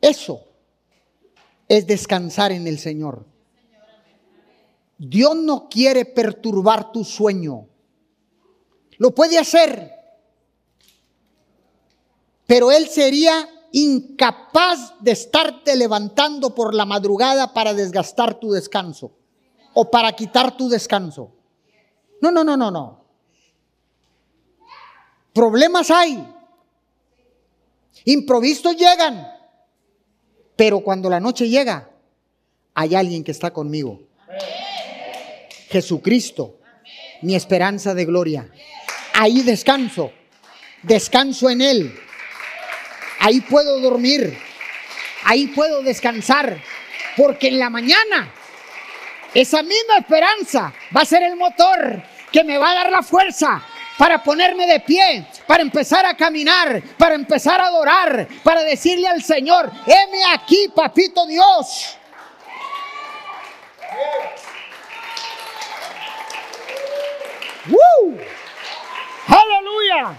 [0.00, 0.44] Eso
[1.68, 3.26] es descansar en el Señor.
[4.98, 7.68] Dios no quiere perturbar tu sueño.
[8.98, 9.92] Lo puede hacer,
[12.46, 19.12] pero él sería incapaz de estarte levantando por la madrugada para desgastar tu descanso
[19.74, 21.32] o para quitar tu descanso.
[22.20, 23.04] No, no, no, no, no.
[25.34, 26.26] Problemas hay.
[28.04, 29.28] Improvistos llegan.
[30.54, 31.90] Pero cuando la noche llega,
[32.72, 34.00] hay alguien que está conmigo.
[35.68, 36.60] Jesucristo,
[37.20, 38.50] mi esperanza de gloria.
[39.12, 40.12] Ahí descanso.
[40.82, 42.05] Descanso en Él
[43.26, 44.38] ahí puedo dormir,
[45.24, 46.62] ahí puedo descansar,
[47.16, 48.32] porque en la mañana
[49.34, 53.60] esa misma esperanza va a ser el motor que me va a dar la fuerza
[53.98, 59.24] para ponerme de pie, para empezar a caminar, para empezar a adorar, para decirle al
[59.24, 61.98] Señor, heme aquí, papito Dios.
[67.66, 68.20] ¡Woo!
[69.26, 70.16] ¡Aleluya!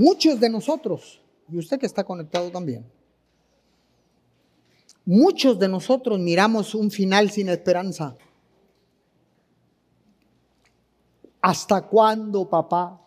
[0.00, 2.90] Muchos de nosotros, y usted que está conectado también,
[5.04, 8.16] muchos de nosotros miramos un final sin esperanza.
[11.42, 12.98] ¿Hasta cuándo, papá?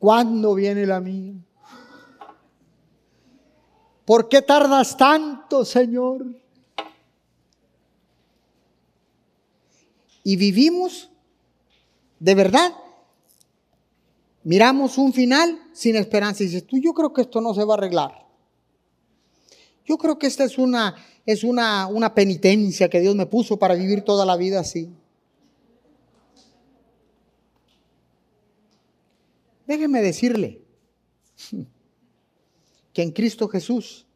[0.00, 1.34] ¿Cuándo viene la mía?
[4.04, 6.26] ¿por qué tardas tanto, Señor?
[10.24, 11.08] Y vivimos,
[12.18, 12.72] de verdad,
[14.42, 17.74] miramos un final sin esperanza y dices, tú, yo creo que esto no se va
[17.74, 18.26] a arreglar.
[19.84, 20.94] Yo creo que esta es una,
[21.26, 24.90] es una, una penitencia que Dios me puso para vivir toda la vida así.
[29.66, 30.62] Déjeme decirle
[32.92, 34.06] que en Cristo Jesús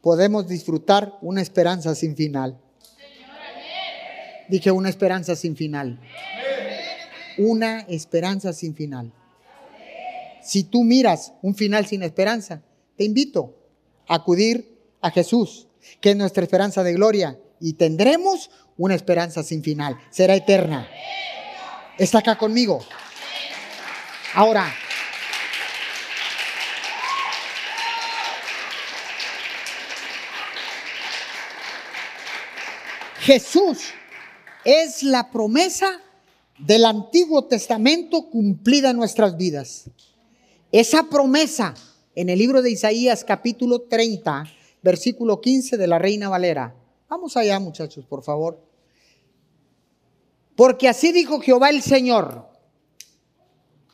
[0.00, 2.60] podemos disfrutar una esperanza sin final.
[4.48, 6.00] Dije una esperanza sin final.
[7.38, 9.12] Una esperanza sin final.
[10.42, 12.62] Si tú miras un final sin esperanza,
[12.96, 13.54] te invito
[14.08, 15.68] a acudir a Jesús,
[16.00, 19.98] que es nuestra esperanza de gloria, y tendremos una esperanza sin final.
[20.10, 20.88] Será eterna.
[21.98, 22.84] ¿Está acá conmigo?
[24.34, 24.72] Ahora,
[33.20, 33.92] Jesús
[34.64, 36.00] es la promesa
[36.58, 39.90] del Antiguo Testamento cumplida en nuestras vidas.
[40.72, 41.74] Esa promesa
[42.14, 44.44] en el libro de Isaías capítulo 30,
[44.82, 46.74] versículo 15 de la Reina Valera.
[47.08, 48.60] Vamos allá muchachos, por favor.
[50.56, 52.48] Porque así dijo Jehová el Señor,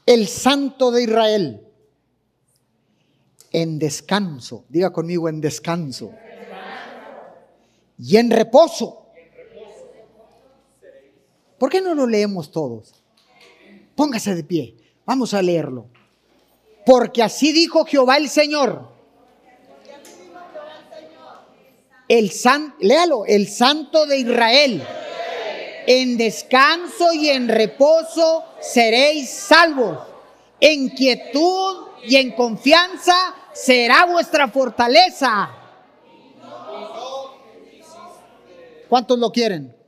[0.06, 1.60] el Santo de Israel,
[3.52, 6.12] en descanso, diga conmigo en descanso,
[7.98, 9.03] y en reposo.
[11.64, 12.92] ¿Por qué no lo leemos todos?
[13.96, 15.86] Póngase de pie, vamos a leerlo.
[16.84, 18.92] Porque así dijo Jehová el Señor.
[22.06, 24.86] El san, léalo, el Santo de Israel
[25.86, 30.00] en descanso y en reposo seréis salvos.
[30.60, 33.14] En quietud y en confianza
[33.54, 35.48] será vuestra fortaleza.
[38.86, 39.83] ¿Cuántos lo quieren?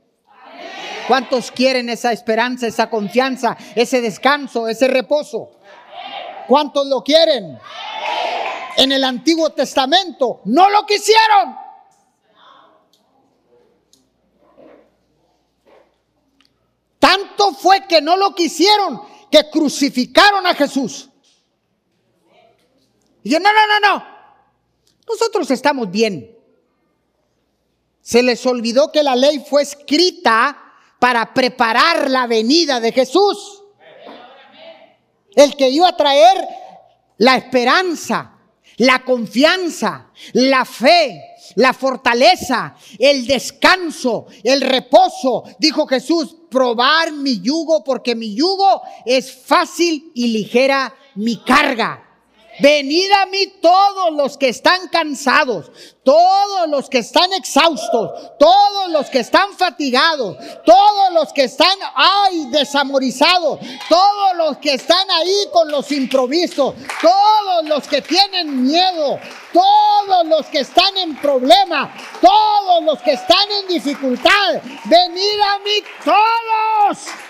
[1.07, 5.51] ¿Cuántos quieren esa esperanza, esa confianza, ese descanso, ese reposo?
[6.47, 7.57] ¿Cuántos lo quieren?
[8.75, 11.55] En el Antiguo Testamento no lo quisieron.
[16.99, 19.01] Tanto fue que no lo quisieron
[19.31, 21.09] que crucificaron a Jesús.
[23.23, 24.05] Y yo, no, no, no, no.
[25.07, 26.37] Nosotros estamos bien.
[28.01, 30.66] Se les olvidó que la ley fue escrita
[30.99, 33.63] para preparar la venida de Jesús.
[35.35, 36.47] El que iba a traer
[37.17, 38.33] la esperanza,
[38.77, 41.21] la confianza, la fe,
[41.55, 45.43] la fortaleza, el descanso, el reposo.
[45.59, 52.06] Dijo Jesús, probar mi yugo porque mi yugo es fácil y ligera mi carga.
[52.59, 55.71] Venid a mí todos los que están cansados,
[56.03, 62.47] todos los que están exhaustos, todos los que están fatigados, todos los que están, ay,
[62.49, 69.19] desamorizados, todos los que están ahí con los improvisos, todos los que tienen miedo,
[69.53, 75.83] todos los que están en problema, todos los que están en dificultad, venid a mí
[76.03, 77.26] todos.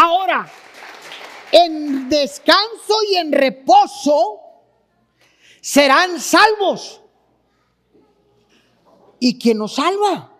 [0.00, 0.48] Ahora,
[1.50, 4.38] en descanso y en reposo
[5.60, 7.00] serán salvos.
[9.18, 10.38] ¿Y quién nos salva?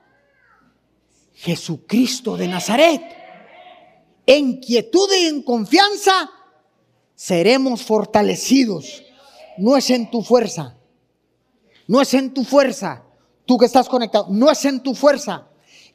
[1.35, 3.03] Jesucristo de Nazaret.
[4.27, 6.31] En quietud y en confianza
[7.17, 9.03] seremos fortalecidos.
[9.57, 10.77] No es en tu fuerza.
[11.89, 13.03] No es en tu fuerza.
[13.45, 14.29] Tú que estás conectado.
[14.31, 15.48] No es en tu fuerza.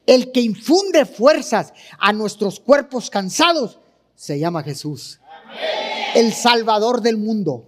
[0.06, 3.80] El que infunde fuerzas a nuestros cuerpos cansados
[4.16, 5.20] se llama Jesús.
[6.16, 7.66] El Salvador del mundo.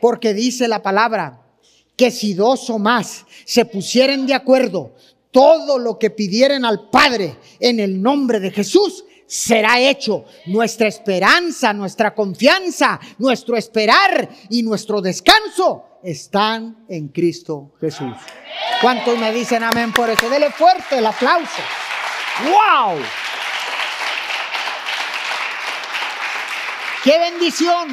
[0.00, 1.40] Porque dice la palabra
[1.96, 4.94] que si dos o más se pusieren de acuerdo,
[5.30, 10.26] todo lo que pidieren al Padre en el nombre de Jesús será hecho.
[10.44, 18.12] Nuestra esperanza, nuestra confianza, nuestro esperar y nuestro descanso están en Cristo Jesús.
[18.82, 20.28] ¿Cuántos me dicen amén por eso?
[20.28, 21.62] Dele fuerte el aplauso.
[22.44, 22.98] ¡Wow!
[27.02, 27.88] ¡Qué bendición!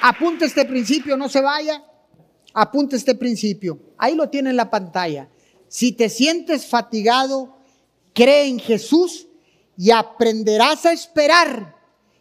[0.00, 1.87] Apunte este principio, no se vaya.
[2.60, 3.78] Apunte este principio.
[3.96, 5.28] Ahí lo tiene en la pantalla.
[5.68, 7.56] Si te sientes fatigado,
[8.12, 9.28] cree en Jesús
[9.76, 11.76] y aprenderás a esperar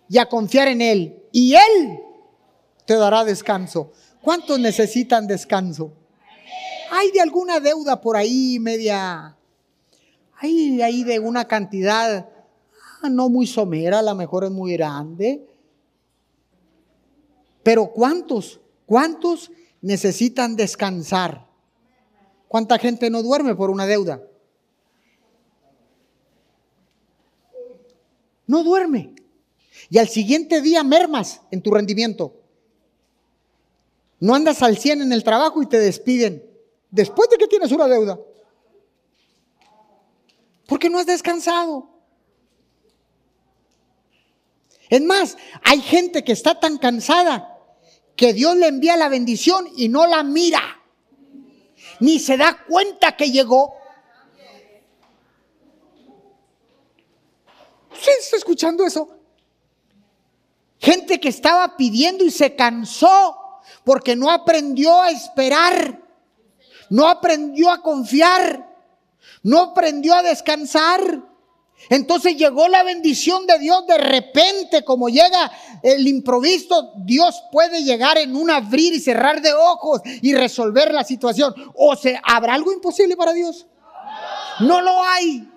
[0.07, 1.23] y a confiar en Él.
[1.31, 1.99] Y Él
[2.85, 3.91] te dará descanso.
[4.21, 5.91] ¿Cuántos necesitan descanso?
[6.91, 9.35] Hay de alguna deuda por ahí media,
[10.39, 12.29] ahí, ahí de una cantidad
[13.01, 15.47] ah, no muy somera, a lo mejor es muy grande.
[17.63, 19.49] Pero ¿cuántos, cuántos
[19.82, 21.47] necesitan descansar?
[22.47, 24.21] ¿Cuánta gente no duerme por una deuda?
[28.45, 29.13] No duerme.
[29.89, 32.34] Y al siguiente día mermas en tu rendimiento.
[34.19, 36.43] No andas al 100 en el trabajo y te despiden
[36.89, 38.19] después de que tienes una deuda.
[40.65, 41.89] Porque no has descansado.
[44.89, 47.56] Es más, hay gente que está tan cansada
[48.18, 50.61] que Dios le envía la bendición y no la mira.
[51.99, 53.76] Ni se da cuenta que llegó.
[57.93, 59.09] ¿Sí está escuchando eso?
[60.80, 63.38] Gente que estaba pidiendo y se cansó
[63.84, 66.01] porque no aprendió a esperar,
[66.89, 68.76] no aprendió a confiar,
[69.43, 71.22] no aprendió a descansar.
[71.89, 75.51] Entonces llegó la bendición de Dios de repente, como llega
[75.84, 81.03] el improviso, Dios puede llegar en un abrir y cerrar de ojos y resolver la
[81.03, 81.53] situación.
[81.75, 83.67] ¿O se, habrá algo imposible para Dios?
[84.59, 85.49] No lo hay.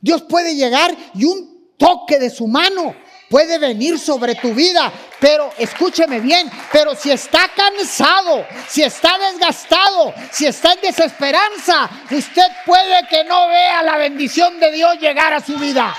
[0.00, 2.94] Dios puede llegar y un toque de su mano
[3.30, 10.14] puede venir sobre tu vida, pero escúcheme bien, pero si está cansado, si está desgastado,
[10.32, 15.44] si está en desesperanza, usted puede que no vea la bendición de Dios llegar a
[15.44, 15.94] su vida.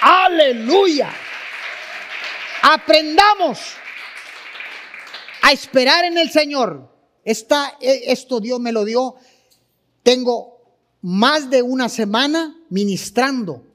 [0.00, 1.10] Aleluya.
[2.62, 3.58] Aprendamos
[5.42, 6.90] a esperar en el Señor.
[7.24, 7.32] E,
[8.12, 9.16] esto Dios me lo dio.
[10.04, 10.62] Tengo
[11.02, 13.73] más de una semana ministrando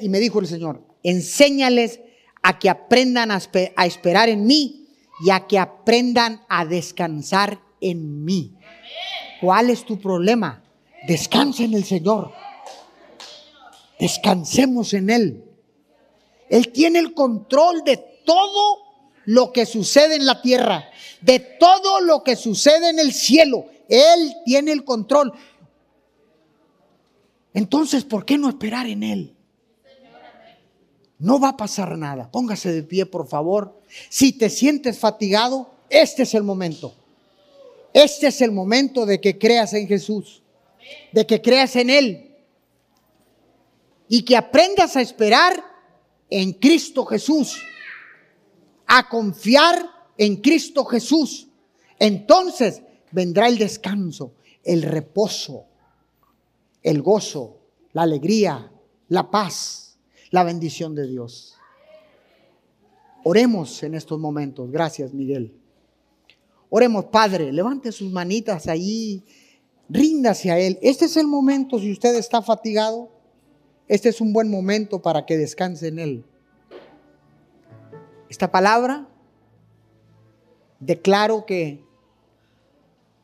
[0.00, 2.00] y me dijo el Señor, enséñales
[2.42, 3.40] a que aprendan a,
[3.76, 4.86] a esperar en mí
[5.24, 8.52] y a que aprendan a descansar en mí.
[9.40, 10.62] ¿Cuál es tu problema?
[11.06, 12.32] Descansa en el Señor.
[13.98, 15.44] Descansemos en Él.
[16.48, 18.78] Él tiene el control de todo
[19.26, 20.84] lo que sucede en la tierra,
[21.20, 23.66] de todo lo que sucede en el cielo.
[23.88, 25.32] Él tiene el control.
[27.52, 29.33] Entonces, ¿por qué no esperar en Él?
[31.18, 32.30] No va a pasar nada.
[32.30, 33.80] Póngase de pie, por favor.
[34.08, 36.94] Si te sientes fatigado, este es el momento.
[37.92, 40.42] Este es el momento de que creas en Jesús,
[41.12, 42.34] de que creas en Él
[44.08, 45.64] y que aprendas a esperar
[46.28, 47.62] en Cristo Jesús,
[48.86, 49.88] a confiar
[50.18, 51.46] en Cristo Jesús.
[52.00, 54.34] Entonces vendrá el descanso,
[54.64, 55.66] el reposo,
[56.82, 57.60] el gozo,
[57.92, 58.72] la alegría,
[59.08, 59.83] la paz
[60.34, 61.54] la bendición de Dios.
[63.22, 64.68] Oremos en estos momentos.
[64.68, 65.54] Gracias, Miguel.
[66.70, 69.22] Oremos, Padre, levante sus manitas ahí,
[69.88, 70.76] ríndase a Él.
[70.82, 73.12] Este es el momento, si usted está fatigado,
[73.86, 76.24] este es un buen momento para que descanse en Él.
[78.28, 79.06] Esta palabra,
[80.80, 81.84] declaro que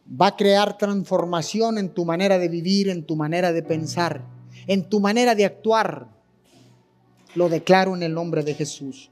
[0.09, 4.23] va a crear transformación en tu manera de vivir, en tu manera de pensar,
[4.69, 6.20] en tu manera de actuar
[7.35, 9.11] lo declaro en el nombre de Jesús.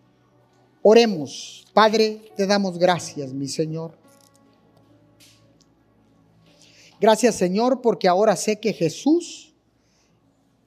[0.83, 1.67] Oremos.
[1.73, 3.97] Padre, te damos gracias, mi Señor.
[7.01, 9.55] Gracias, Señor, porque ahora sé que Jesús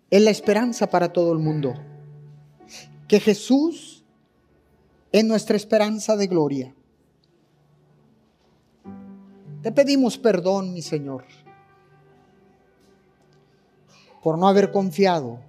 [0.09, 1.73] es la esperanza para todo el mundo.
[3.07, 4.05] Que Jesús
[5.11, 6.75] es nuestra esperanza de gloria.
[9.61, 11.25] Te pedimos perdón, mi Señor,
[14.23, 15.39] por no haber confiado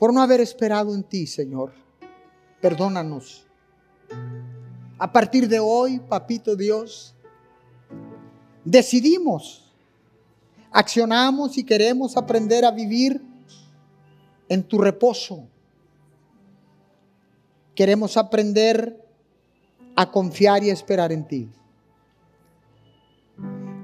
[0.00, 1.74] por no haber esperado en ti, Señor.
[2.62, 3.44] Perdónanos.
[4.98, 7.14] A partir de hoy, papito Dios,
[8.64, 9.70] decidimos,
[10.70, 13.20] accionamos y queremos aprender a vivir
[14.48, 15.46] en tu reposo.
[17.74, 19.06] Queremos aprender
[19.96, 21.50] a confiar y esperar en ti.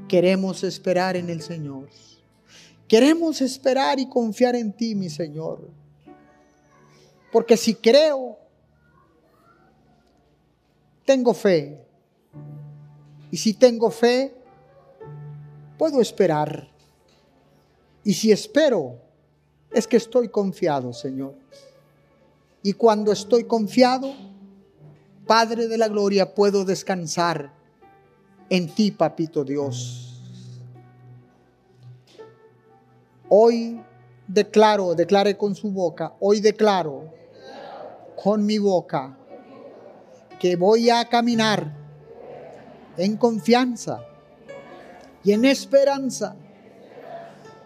[0.08, 1.90] Queremos esperar en el Señor.
[2.88, 5.85] Queremos esperar y confiar en ti, mi Señor.
[7.36, 8.38] Porque si creo,
[11.04, 11.86] tengo fe.
[13.30, 14.34] Y si tengo fe,
[15.76, 16.66] puedo esperar.
[18.02, 19.02] Y si espero,
[19.70, 21.34] es que estoy confiado, Señor.
[22.62, 24.14] Y cuando estoy confiado,
[25.26, 27.52] Padre de la Gloria, puedo descansar
[28.48, 30.22] en ti, Papito Dios.
[33.28, 33.78] Hoy
[34.26, 37.14] declaro, declare con su boca, hoy declaro
[38.22, 39.16] con mi boca
[40.38, 41.72] que voy a caminar
[42.96, 44.00] en confianza,
[45.26, 46.36] y en esperanza.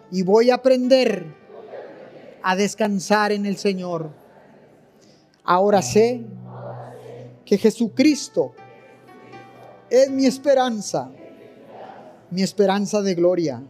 [0.09, 1.27] Y voy a aprender
[2.41, 4.09] a descansar en el Señor.
[5.43, 6.25] Ahora sé
[7.45, 8.53] que Jesucristo
[9.91, 11.11] es mi esperanza,
[12.31, 13.61] mi esperanza de gloria.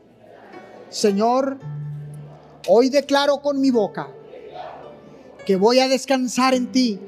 [0.90, 1.60] Señor,
[2.70, 4.08] hoy declaro con mi boca
[5.46, 7.00] que voy a descansar en ti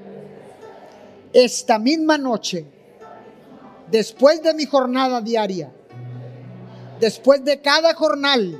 [1.34, 2.66] esta misma noche,
[3.90, 5.72] después de mi jornada diaria,
[7.00, 8.60] después de cada jornal,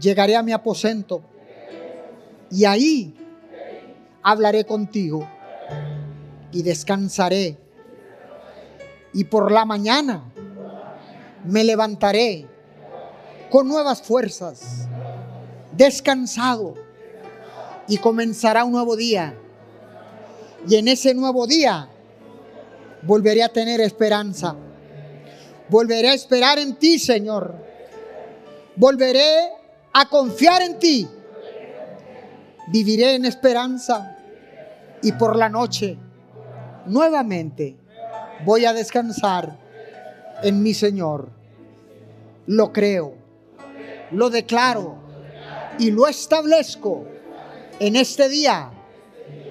[0.00, 1.22] llegaré a mi aposento
[2.50, 3.14] y ahí
[4.22, 5.28] hablaré contigo
[6.52, 7.58] y descansaré.
[9.12, 10.24] Y por la mañana
[11.44, 12.46] me levantaré
[13.50, 14.88] con nuevas fuerzas,
[15.72, 16.85] descansado,
[17.88, 19.34] y comenzará un nuevo día.
[20.68, 21.88] Y en ese nuevo día
[23.02, 24.56] volveré a tener esperanza.
[25.68, 27.54] Volveré a esperar en ti, Señor.
[28.76, 29.50] Volveré
[29.92, 31.08] a confiar en ti.
[32.68, 34.16] Viviré en esperanza.
[35.02, 35.96] Y por la noche,
[36.86, 37.76] nuevamente,
[38.44, 39.56] voy a descansar
[40.42, 41.30] en mi Señor.
[42.46, 43.14] Lo creo,
[44.12, 44.96] lo declaro
[45.78, 47.15] y lo establezco
[47.80, 48.70] en este día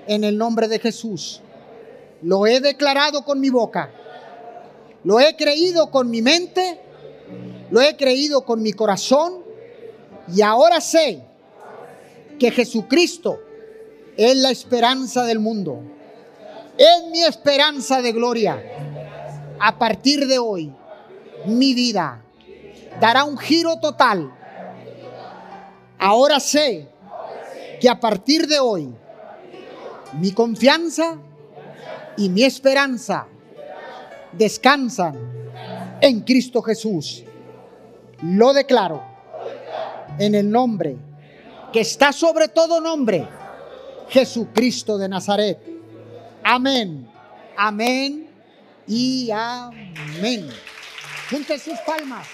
[0.08, 1.42] en el nombre de Jesús.
[2.22, 3.92] Lo he declarado con mi boca,
[5.04, 6.80] lo he creído con mi mente,
[7.70, 9.44] lo he creído con mi corazón
[10.34, 11.22] y ahora sé
[12.40, 13.40] que Jesucristo
[14.18, 15.82] es la esperanza del mundo.
[16.78, 18.62] Es mi esperanza de gloria.
[19.60, 20.74] A partir de hoy,
[21.46, 22.22] mi vida
[23.00, 24.32] dará un giro total.
[25.98, 26.90] Ahora sé
[27.80, 28.90] que a partir de hoy
[30.14, 31.18] mi confianza
[32.18, 33.28] y mi esperanza
[34.32, 35.16] descansan
[36.02, 37.24] en Cristo Jesús.
[38.22, 39.04] Lo declaro
[40.18, 40.98] en el nombre
[41.74, 43.28] que está sobre todo nombre,
[44.10, 45.60] Jesucristo de Nazaret.
[46.44, 47.10] Amén,
[47.58, 48.30] amén
[48.88, 50.48] y amén.
[51.30, 52.28] Junte sus palmas.